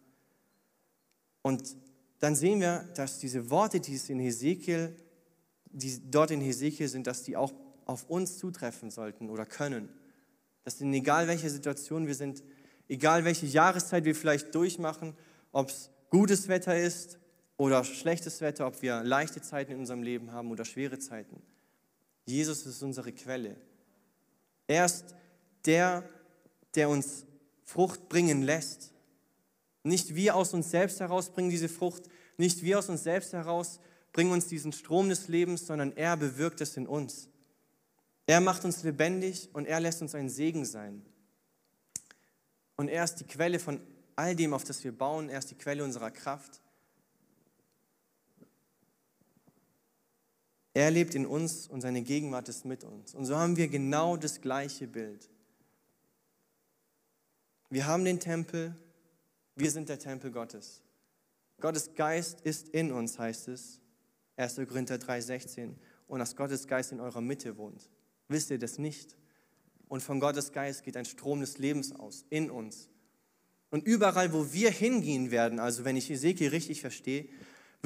[1.42, 1.76] Und
[2.20, 4.96] dann sehen wir, dass diese Worte, die es in Hesekiel,
[5.66, 7.54] die dort in Hesekiel sind, dass die auch
[7.86, 9.90] auf uns zutreffen sollten oder können.
[10.64, 12.44] Dass in egal welcher Situation wir sind,
[12.88, 15.16] egal welche Jahreszeit wir vielleicht durchmachen,
[15.52, 17.20] ob es gutes Wetter ist
[17.58, 21.42] oder schlechtes Wetter, ob wir leichte Zeiten in unserem Leben haben oder schwere Zeiten.
[22.26, 23.56] Jesus ist unsere Quelle.
[24.68, 25.16] Er ist
[25.66, 26.04] der,
[26.76, 27.26] der uns
[27.64, 28.92] Frucht bringen lässt.
[29.84, 32.04] Nicht wir aus uns selbst heraus bringen diese Frucht,
[32.38, 33.80] nicht wir aus uns selbst heraus
[34.12, 37.30] bringen uns diesen Strom des Lebens, sondern er bewirkt es in uns.
[38.28, 41.06] Er macht uns lebendig und er lässt uns ein Segen sein.
[42.76, 43.80] Und er ist die Quelle von
[44.16, 45.30] all dem, auf das wir bauen.
[45.30, 46.62] Er ist die Quelle unserer Kraft.
[50.76, 53.16] Er lebt in uns und seine Gegenwart ist mit uns.
[53.16, 55.30] Und so haben wir genau das gleiche Bild.
[57.70, 58.76] Wir haben den Tempel,
[59.56, 60.82] wir sind der Tempel Gottes.
[61.62, 63.80] Gottes Geist ist in uns, heißt es,
[64.36, 64.56] 1.
[64.68, 65.76] Korinther 3,16,
[66.08, 67.90] und dass Gottes Geist in eurer Mitte wohnt.
[68.28, 69.16] Wisst ihr das nicht?
[69.88, 72.90] Und von Gottes Geist geht ein Strom des Lebens aus, in uns.
[73.70, 77.30] Und überall, wo wir hingehen werden, also wenn ich Ezekiel richtig verstehe,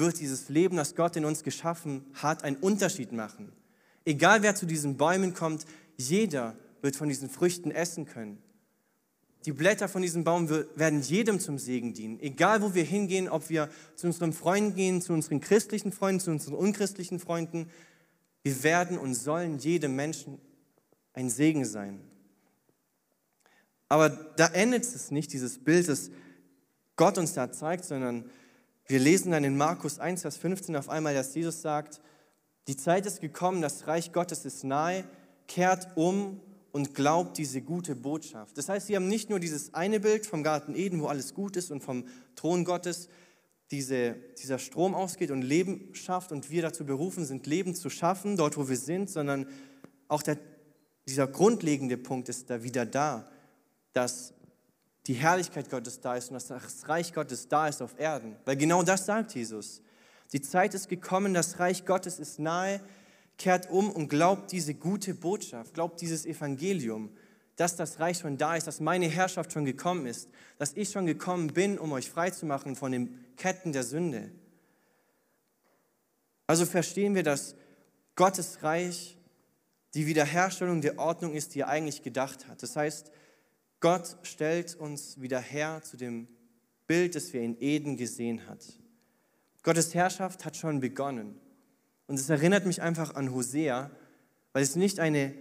[0.00, 3.52] wird dieses Leben, das Gott in uns geschaffen hat, einen Unterschied machen.
[4.04, 5.64] Egal wer zu diesen Bäumen kommt,
[5.96, 8.42] jeder wird von diesen Früchten essen können.
[9.44, 12.20] Die Blätter von diesem Baum werden jedem zum Segen dienen.
[12.20, 16.30] Egal wo wir hingehen, ob wir zu unseren Freunden gehen, zu unseren christlichen Freunden, zu
[16.30, 17.70] unseren unchristlichen Freunden,
[18.42, 20.38] wir werden und sollen jedem Menschen
[21.12, 22.00] ein Segen sein.
[23.88, 26.10] Aber da endet es nicht, dieses Bild, das
[26.96, 28.30] Gott uns da zeigt, sondern
[28.90, 32.00] wir lesen dann in Markus 1, Vers 15 auf einmal, dass Jesus sagt,
[32.66, 35.04] die Zeit ist gekommen, das Reich Gottes ist nahe,
[35.46, 36.40] kehrt um
[36.72, 38.58] und glaubt diese gute Botschaft.
[38.58, 41.56] Das heißt, sie haben nicht nur dieses eine Bild vom Garten Eden, wo alles gut
[41.56, 43.08] ist und vom Thron Gottes
[43.70, 48.36] diese, dieser Strom ausgeht und Leben schafft und wir dazu berufen sind, Leben zu schaffen,
[48.36, 49.46] dort wo wir sind, sondern
[50.08, 50.36] auch der,
[51.06, 53.30] dieser grundlegende Punkt ist da wieder da,
[53.92, 54.34] dass
[55.06, 58.36] die Herrlichkeit Gottes da ist und dass das Reich Gottes da ist auf Erden.
[58.44, 59.82] Weil genau das sagt Jesus.
[60.32, 62.80] Die Zeit ist gekommen, das Reich Gottes ist nahe,
[63.38, 67.10] kehrt um und glaubt diese gute Botschaft, glaubt dieses Evangelium,
[67.56, 71.06] dass das Reich schon da ist, dass meine Herrschaft schon gekommen ist, dass ich schon
[71.06, 74.30] gekommen bin, um euch freizumachen von den Ketten der Sünde.
[76.46, 77.54] Also verstehen wir, dass
[78.16, 79.16] Gottes Reich
[79.94, 82.62] die Wiederherstellung der Ordnung ist, die er eigentlich gedacht hat.
[82.62, 83.10] Das heißt,
[83.80, 86.28] Gott stellt uns wieder her zu dem
[86.86, 88.64] Bild, das wir in Eden gesehen hat.
[89.62, 91.38] Gottes Herrschaft hat schon begonnen.
[92.06, 93.90] Und es erinnert mich einfach an Hosea,
[94.52, 95.34] weil es nicht eine,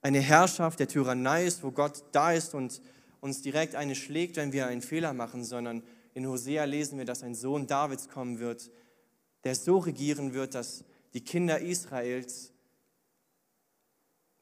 [0.00, 2.80] eine Herrschaft der Tyrannei ist, wo Gott da ist und
[3.20, 5.82] uns direkt eine schlägt, wenn wir einen Fehler machen, sondern
[6.14, 8.70] in Hosea lesen wir, dass ein Sohn Davids kommen wird,
[9.44, 12.51] der so regieren wird, dass die Kinder Israels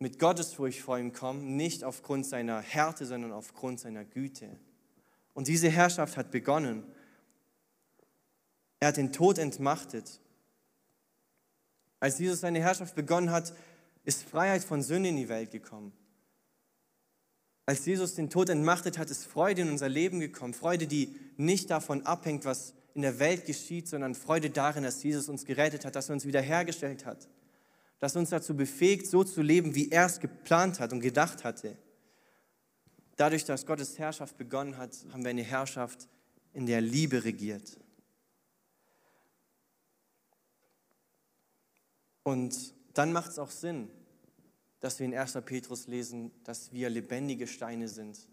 [0.01, 4.59] mit Gottesfurcht vor ihm kommen, nicht aufgrund seiner Härte, sondern aufgrund seiner Güte.
[5.33, 6.83] Und diese Herrschaft hat begonnen.
[8.81, 10.21] Er hat den Tod entmachtet
[12.01, 13.53] als Jesus seine Herrschaft begonnen hat,
[14.05, 15.93] ist Freiheit von Sünde in die Welt gekommen.
[17.67, 20.55] Als Jesus den Tod entmachtet hat, ist Freude in unser Leben gekommen.
[20.55, 25.29] Freude, die nicht davon abhängt, was in der Welt geschieht, sondern Freude darin, dass Jesus
[25.29, 27.29] uns gerettet hat, dass er uns wiederhergestellt hat,
[28.01, 31.45] dass er uns dazu befähigt, so zu leben, wie er es geplant hat und gedacht
[31.45, 31.77] hatte.
[33.17, 36.09] Dadurch, dass Gottes Herrschaft begonnen hat, haben wir eine Herrschaft,
[36.53, 37.79] in der Liebe regiert.
[42.25, 43.89] Und dann macht es auch Sinn,
[44.81, 45.39] dass wir in 1.
[45.45, 48.27] Petrus lesen, dass wir lebendige Steine sind,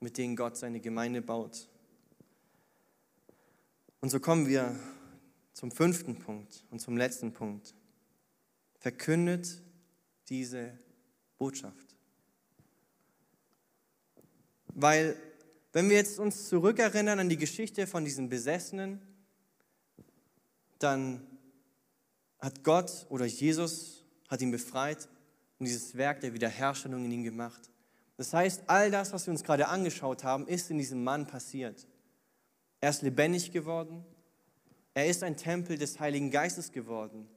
[0.00, 1.68] mit denen Gott seine Gemeinde baut.
[4.00, 4.74] Und so kommen wir
[5.52, 7.74] zum fünften Punkt und zum letzten Punkt.
[8.88, 9.60] Verkündet
[10.30, 10.72] diese
[11.36, 11.94] Botschaft.
[14.68, 15.14] Weil,
[15.74, 19.02] wenn wir jetzt uns zurückerinnern an die Geschichte von diesen Besessenen,
[20.78, 21.20] dann
[22.38, 25.06] hat Gott oder Jesus hat ihn befreit
[25.58, 27.68] und dieses Werk der Wiederherstellung in ihm gemacht.
[28.16, 31.86] Das heißt, all das, was wir uns gerade angeschaut haben, ist in diesem Mann passiert.
[32.80, 34.02] Er ist lebendig geworden.
[34.94, 37.28] Er ist ein Tempel des Heiligen Geistes geworden.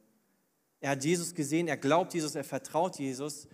[0.81, 3.47] Er hat Jesus gesehen, er glaubt Jesus, er vertraut Jesus.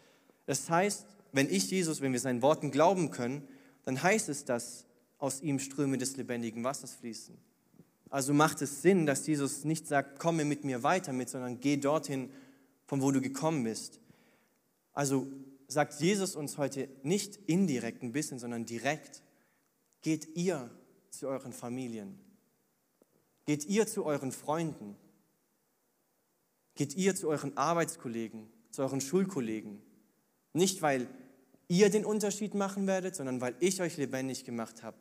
[0.45, 3.47] Das heißt, wenn ich Jesus, wenn wir seinen Worten glauben können,
[3.83, 4.85] dann heißt es, dass
[5.17, 7.37] aus ihm Ströme des lebendigen Wassers fließen.
[8.09, 11.77] Also macht es Sinn, dass Jesus nicht sagt, komme mit mir weiter mit, sondern geh
[11.77, 12.31] dorthin,
[12.85, 13.99] von wo du gekommen bist.
[14.93, 15.27] Also
[15.67, 19.21] sagt Jesus uns heute nicht indirekt ein bisschen, sondern direkt,
[20.01, 20.71] geht ihr
[21.09, 22.17] zu euren Familien,
[23.45, 24.95] geht ihr zu euren Freunden,
[26.77, 29.81] geht ihr zu euren Arbeitskollegen, zu euren Schulkollegen.
[30.53, 31.07] Nicht, weil
[31.67, 34.97] ihr den Unterschied machen werdet, sondern weil ich euch lebendig gemacht habe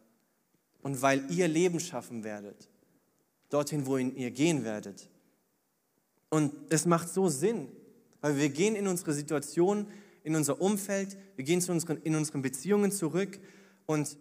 [0.82, 2.68] und weil ihr Leben schaffen werdet
[3.50, 5.08] dorthin, wohin ihr gehen werdet.
[6.30, 7.68] Und es macht so Sinn,
[8.20, 9.86] weil wir gehen in unsere Situation,
[10.24, 13.38] in unser Umfeld, wir gehen zu unseren, in unseren Beziehungen zurück
[13.86, 14.16] und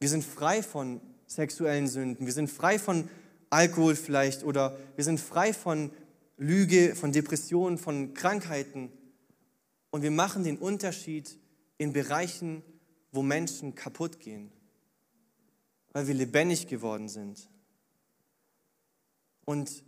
[0.00, 3.08] wir sind frei von sexuellen Sünden, wir sind frei von
[3.50, 5.90] Alkohol vielleicht oder wir sind frei von
[6.38, 8.90] Lüge, von Depressionen, von Krankheiten.
[9.90, 11.38] Und wir machen den Unterschied
[11.76, 12.62] in Bereichen,
[13.12, 14.50] wo Menschen kaputt gehen,
[15.92, 17.48] weil wir lebendig geworden sind.
[19.44, 19.82] Und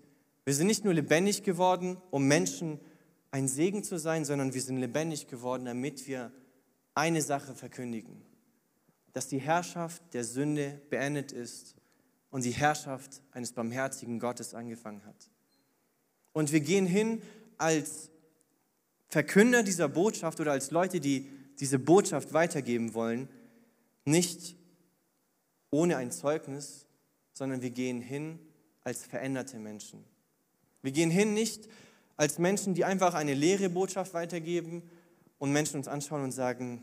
[0.44, 2.80] wir sind nicht nur lebendig geworden, um Menschen
[3.30, 6.32] ein Segen zu sein, sondern wir sind lebendig geworden, damit wir
[6.94, 8.22] eine Sache verkündigen,
[9.12, 11.76] dass die Herrschaft der Sünde beendet ist
[12.30, 15.30] und die Herrschaft eines barmherzigen Gottes angefangen hat.
[16.32, 17.22] Und wir gehen hin
[17.58, 18.10] als
[19.08, 23.28] Verkünder dieser Botschaft oder als Leute, die diese Botschaft weitergeben wollen,
[24.04, 24.56] nicht
[25.70, 26.86] ohne ein Zeugnis,
[27.32, 28.38] sondern wir gehen hin
[28.82, 30.04] als veränderte Menschen.
[30.82, 31.68] Wir gehen hin nicht
[32.16, 34.82] als Menschen, die einfach eine leere Botschaft weitergeben
[35.38, 36.82] und Menschen uns anschauen und sagen,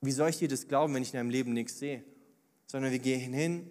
[0.00, 2.04] wie soll ich dir das glauben, wenn ich in deinem Leben nichts sehe?
[2.66, 3.70] Sondern wir gehen hin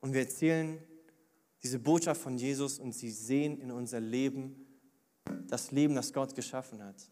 [0.00, 0.78] und wir erzählen
[1.62, 4.66] diese Botschaft von Jesus und sie sehen in unser Leben
[5.48, 7.10] das Leben, das Gott geschaffen hat.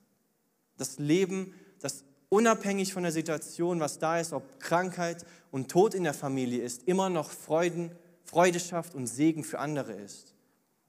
[0.76, 6.04] Das Leben, das unabhängig von der Situation, was da ist, ob Krankheit und Tod in
[6.04, 7.92] der Familie ist, immer noch Freuden,
[8.24, 10.34] Freude schafft und Segen für andere ist.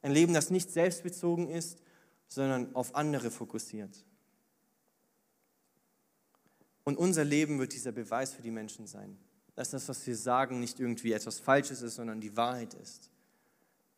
[0.02, 1.82] Ein Leben, das nicht selbstbezogen ist,
[2.28, 4.06] sondern auf andere fokussiert.
[6.84, 9.18] Und unser Leben wird dieser Beweis für die Menschen sein,
[9.56, 13.10] dass das, was wir sagen, nicht irgendwie etwas Falsches ist, sondern die Wahrheit ist.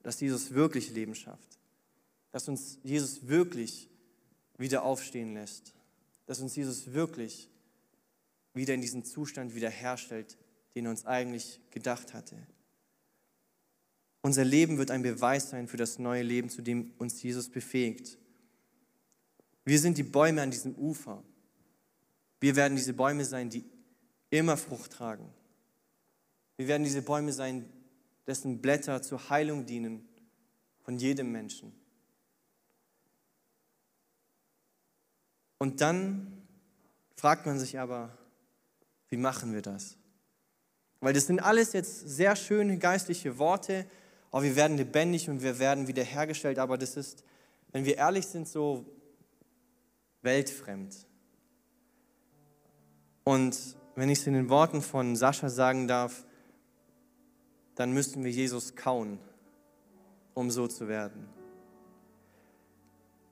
[0.03, 1.59] Dass Jesus wirklich Leben schafft.
[2.31, 3.89] Dass uns Jesus wirklich
[4.57, 5.73] wieder aufstehen lässt.
[6.25, 7.49] Dass uns Jesus wirklich
[8.53, 10.37] wieder in diesen Zustand wiederherstellt,
[10.75, 12.35] den er uns eigentlich gedacht hatte.
[14.21, 18.17] Unser Leben wird ein Beweis sein für das neue Leben, zu dem uns Jesus befähigt.
[19.65, 21.23] Wir sind die Bäume an diesem Ufer.
[22.39, 23.63] Wir werden diese Bäume sein, die
[24.29, 25.27] immer Frucht tragen.
[26.57, 27.65] Wir werden diese Bäume sein,
[28.31, 30.07] dessen Blätter zur Heilung dienen
[30.79, 31.73] von jedem Menschen.
[35.57, 36.47] Und dann
[37.17, 38.17] fragt man sich aber,
[39.09, 39.97] wie machen wir das?
[41.01, 43.85] Weil das sind alles jetzt sehr schöne geistliche Worte,
[44.31, 47.25] oh, wir werden lebendig und wir werden wiederhergestellt, aber das ist,
[47.73, 48.85] wenn wir ehrlich sind, so
[50.21, 51.05] weltfremd.
[53.25, 56.25] Und wenn ich es in den Worten von Sascha sagen darf,
[57.81, 59.17] dann müssten wir Jesus kauen,
[60.35, 61.27] um so zu werden.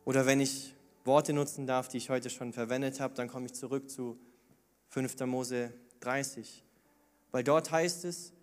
[0.06, 0.74] Oder wenn ich
[1.06, 4.18] Worte nutzen darf, die ich heute schon verwendet habe, dann komme ich zurück zu
[4.88, 5.20] 5.
[5.28, 6.66] Mose 30.
[7.32, 8.34] Weil dort heißt es,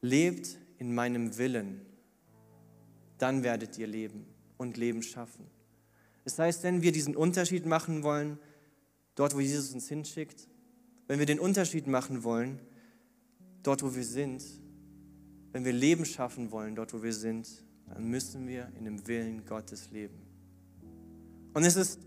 [0.00, 1.86] lebt in meinem Willen,
[3.18, 5.46] dann werdet ihr leben und Leben schaffen.
[6.24, 8.40] Das heißt, wenn wir diesen Unterschied machen wollen,
[9.14, 10.48] dort wo Jesus uns hinschickt,
[11.06, 12.58] wenn wir den Unterschied machen wollen,
[13.62, 14.42] dort wo wir sind,
[15.52, 17.48] wenn wir Leben schaffen wollen, dort wo wir sind,
[17.86, 20.18] dann müssen wir in dem Willen Gottes leben.
[21.54, 22.00] Und es ist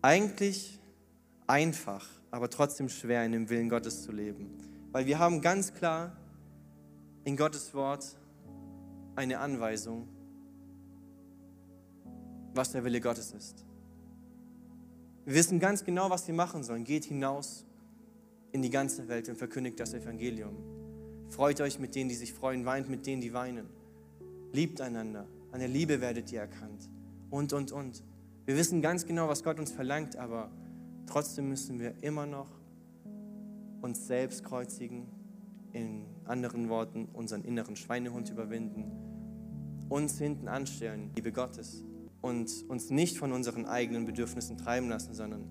[0.00, 0.78] eigentlich
[1.46, 4.50] einfach, aber trotzdem schwer, in dem Willen Gottes zu leben.
[4.92, 6.16] Weil wir haben ganz klar
[7.24, 8.16] in Gottes Wort
[9.16, 10.08] eine Anweisung,
[12.54, 13.64] was der Wille Gottes ist.
[15.24, 16.84] Wir wissen ganz genau, was wir machen sollen.
[16.84, 17.64] Geht hinaus
[18.50, 20.56] in die ganze Welt und verkündigt das Evangelium.
[21.32, 23.64] Freut euch mit denen, die sich freuen, weint mit denen, die weinen.
[24.52, 25.26] Liebt einander.
[25.50, 26.90] An der Liebe werdet ihr erkannt.
[27.30, 28.04] Und, und, und.
[28.44, 30.50] Wir wissen ganz genau, was Gott uns verlangt, aber
[31.06, 32.48] trotzdem müssen wir immer noch
[33.80, 35.06] uns selbst kreuzigen
[35.72, 38.92] in anderen Worten unseren inneren Schweinehund überwinden,
[39.88, 41.82] uns hinten anstellen, Liebe Gottes,
[42.20, 45.46] und uns nicht von unseren eigenen Bedürfnissen treiben lassen, sondern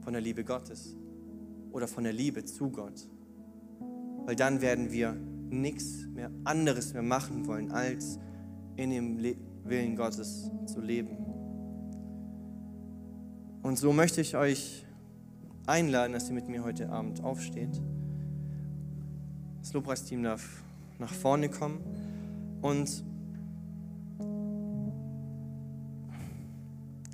[0.00, 0.96] von der Liebe Gottes
[1.70, 3.08] oder von der Liebe zu Gott.
[4.28, 5.16] Weil dann werden wir
[5.48, 8.18] nichts mehr anderes mehr machen wollen, als
[8.76, 9.18] in dem
[9.64, 11.16] Willen Gottes zu leben.
[13.62, 14.84] Und so möchte ich euch
[15.66, 17.80] einladen, dass ihr mit mir heute Abend aufsteht.
[19.62, 20.62] Das Lobpreisteam darf
[20.98, 21.80] nach vorne kommen.
[22.60, 23.02] Und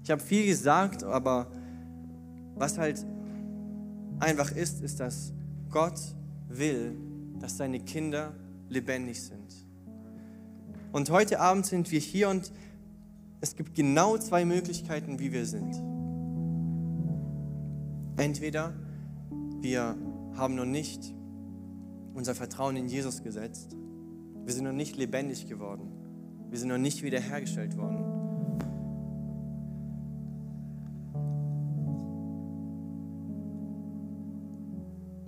[0.03, 1.47] ich habe viel gesagt, aber
[2.57, 3.07] was halt
[4.19, 5.33] einfach ist, ist, dass
[5.71, 6.01] Gott
[6.49, 6.97] will,
[7.45, 8.33] dass seine Kinder
[8.71, 9.67] lebendig sind.
[10.93, 12.51] Und heute Abend sind wir hier und
[13.43, 15.75] es gibt genau zwei Möglichkeiten, wie wir sind.
[18.17, 18.73] Entweder
[19.61, 19.95] wir
[20.35, 21.13] haben noch nicht
[22.15, 23.77] unser Vertrauen in Jesus gesetzt.
[24.47, 25.93] Wir sind noch nicht lebendig geworden.
[26.49, 28.04] Wir sind noch nicht wiederhergestellt worden.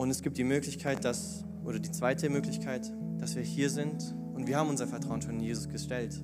[0.07, 4.47] Und es gibt die Möglichkeit, dass, oder die zweite Möglichkeit, dass wir hier sind und
[4.47, 6.23] wir haben unser Vertrauen schon in Jesus gestellt.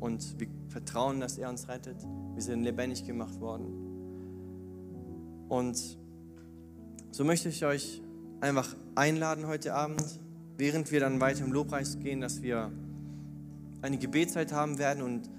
[0.00, 1.96] Und wir vertrauen, dass er uns rettet.
[2.34, 3.64] Wir sind lebendig gemacht worden.
[5.48, 5.96] Und
[7.10, 8.02] so möchte ich euch
[8.42, 10.20] einfach einladen heute Abend,
[10.58, 12.70] während wir dann weiter im Lobpreis gehen, dass wir
[13.80, 15.30] eine Gebetszeit haben werden und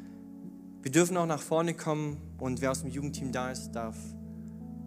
[0.82, 3.98] wir dürfen auch nach vorne kommen und wer aus dem Jugendteam da ist, darf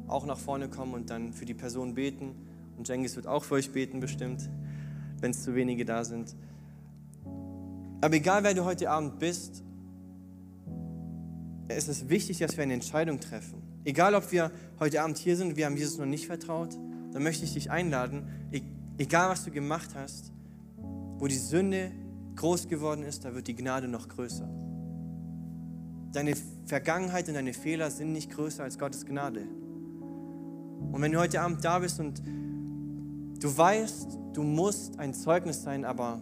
[0.08, 2.34] auch nach vorne kommen und dann für die Person beten.
[2.76, 4.48] Und Jengis wird auch für euch beten bestimmt,
[5.20, 6.34] wenn es zu wenige da sind.
[8.00, 9.62] Aber egal, wer du heute Abend bist,
[11.68, 13.62] es ist wichtig, dass wir eine Entscheidung treffen.
[13.84, 16.76] Egal, ob wir heute Abend hier sind wir haben Jesus noch nicht vertraut,
[17.12, 18.60] dann möchte ich dich einladen, e-,
[18.98, 20.32] egal was du gemacht hast,
[21.18, 21.90] wo die Sünde
[22.36, 24.48] groß geworden ist, da wird die Gnade noch größer.
[26.12, 26.34] Deine
[26.66, 29.42] Vergangenheit und deine Fehler sind nicht größer als Gottes Gnade.
[30.92, 32.22] Und wenn du heute Abend da bist und
[33.40, 36.20] du weißt, du musst ein Zeugnis sein, aber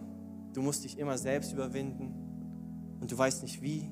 [0.53, 2.13] du musst dich immer selbst überwinden
[2.99, 3.89] und du weißt nicht wie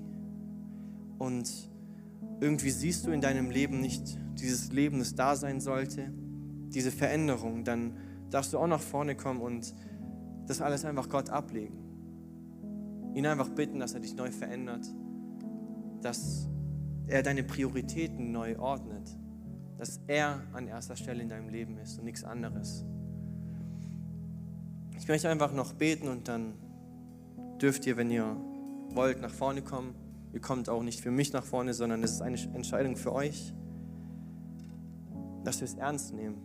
[1.18, 1.72] und
[2.40, 6.12] irgendwie siehst du in deinem Leben nicht dieses Leben, das da sein sollte,
[6.70, 7.98] diese Veränderung, dann
[8.30, 9.74] darfst du auch nach vorne kommen und
[10.48, 11.84] das alles einfach Gott ablegen.
[13.14, 14.86] Ihn einfach bitten, dass er dich neu verändert,
[16.02, 16.50] dass
[17.08, 19.08] er deine Prioritäten neu ordnet,
[19.78, 22.86] dass er an erster Stelle in deinem Leben ist und nichts anderes.
[25.04, 26.54] Ich möchte einfach noch beten und dann
[27.62, 28.38] dürft ihr, wenn ihr
[28.92, 29.94] wollt, nach vorne kommen.
[30.32, 33.54] Ihr kommt auch nicht für mich nach vorne, sondern es ist eine Entscheidung für euch,
[35.44, 36.38] dass wir es ernst nehmen.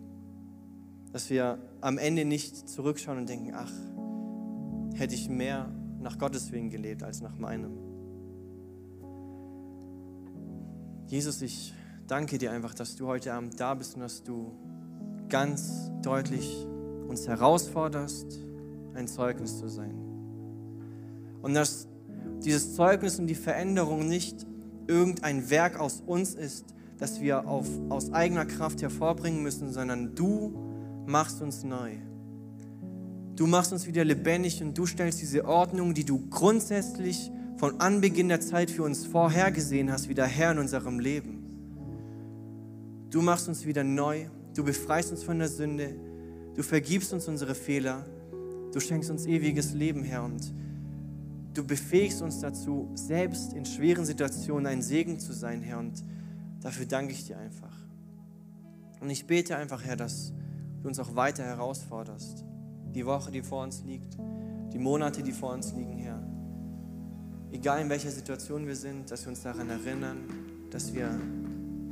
[1.13, 3.71] Dass wir am Ende nicht zurückschauen und denken, ach,
[4.99, 7.79] hätte ich mehr nach Gottes Willen gelebt als nach meinem.
[11.07, 11.73] Jesus, ich
[12.09, 14.51] danke dir einfach, dass du heute Abend da bist und dass du
[15.29, 16.67] ganz deutlich
[17.07, 18.47] uns herausforderst,
[18.99, 19.94] ein Zeugnis zu sein.
[21.40, 21.88] Und dass
[22.44, 24.46] dieses Zeugnis und die Veränderung nicht
[24.86, 30.53] irgendein Werk aus uns ist, das wir auf, aus eigener Kraft hervorbringen müssen, sondern du
[31.07, 31.92] machst uns neu.
[33.36, 38.28] Du machst uns wieder lebendig und du stellst diese Ordnung, die du grundsätzlich von Anbeginn
[38.28, 41.44] der Zeit für uns vorhergesehen hast, wieder her in unserem Leben.
[43.11, 45.94] Du machst uns wieder neu, du befreist uns von der Sünde,
[46.55, 48.05] du vergibst uns unsere Fehler,
[48.73, 50.53] du schenkst uns ewiges Leben, Herr, und
[51.55, 55.79] du befähigst uns dazu, selbst in schweren Situationen ein Segen zu sein, Herr.
[55.79, 56.05] Und
[56.61, 57.77] dafür danke ich dir einfach.
[59.01, 60.33] Und ich bete einfach, Herr, dass
[60.83, 62.45] du uns auch weiter herausforderst.
[62.95, 64.16] Die Woche, die vor uns liegt,
[64.73, 66.23] die Monate, die vor uns liegen, Herr.
[67.51, 70.19] Egal in welcher Situation wir sind, dass wir uns daran erinnern,
[70.71, 71.19] dass wir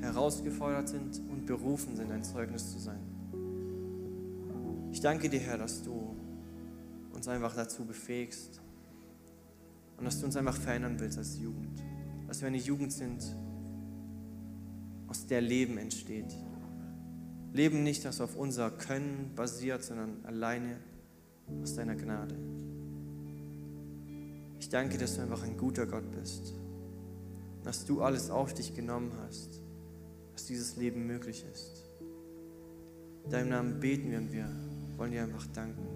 [0.00, 3.00] herausgefordert sind und berufen sind, ein Zeugnis zu sein.
[4.92, 6.14] Ich danke dir, Herr, dass du
[7.16, 8.60] uns einfach dazu befähigst,
[9.96, 11.82] und dass du uns einfach verändern willst als Jugend.
[12.28, 13.22] Dass wir eine Jugend sind,
[15.08, 16.34] aus der Leben entsteht.
[17.52, 20.76] Leben nicht, das auf unser Können basiert, sondern alleine
[21.62, 22.36] aus deiner Gnade.
[24.58, 26.54] Ich danke, dass du einfach ein guter Gott bist.
[27.62, 29.60] Dass du alles auf dich genommen hast,
[30.32, 31.84] dass dieses Leben möglich ist.
[33.24, 34.48] In deinem Namen beten wir und wir
[34.96, 35.95] wollen dir einfach danken.